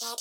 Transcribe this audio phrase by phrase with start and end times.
[0.00, 0.16] ブレ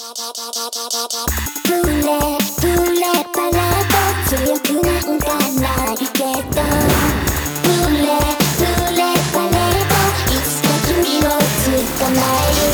[1.39, 3.95] ブレパレード
[4.27, 5.63] 強くなんかな
[5.93, 6.59] いけど
[7.63, 8.03] ブレ
[8.57, 8.99] ブレ
[9.31, 9.95] パレード
[10.27, 12.67] いつか君を捕まえる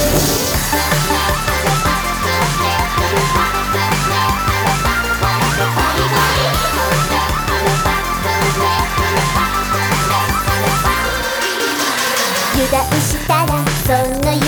[12.56, 13.52] 油断したら
[13.86, 14.42] その指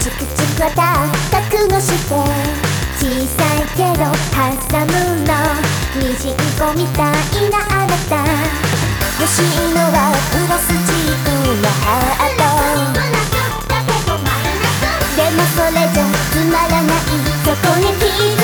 [0.00, 1.21] チクチクは覚悟
[1.82, 4.38] して小さいけど挟
[4.86, 4.94] む
[5.26, 5.34] の。
[5.96, 7.12] ミジンコみたい
[7.50, 8.12] なあなた。
[9.18, 9.42] 欲しい
[9.74, 9.96] のは
[10.30, 11.28] プラスチック
[11.60, 12.40] のハート。
[15.16, 16.96] でもそれじゃつまらない。
[17.44, 18.41] そこに気づ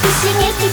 [0.00, 0.71] Пессимисты